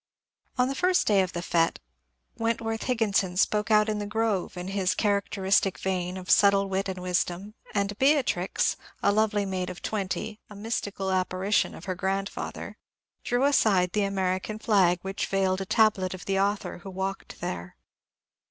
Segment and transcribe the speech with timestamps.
[0.57, 1.79] On the first day of the fete
[2.35, 7.03] Wentworth Higginson spoke out in the grove in his characteristic vein of subtle wit and
[7.03, 12.77] wisdom, and Beatrix— a lovely maid of twenty, a mystical apparition of her grandfather—
[13.23, 17.75] drew aside the American flag which veiled a tablet of the author who walked there.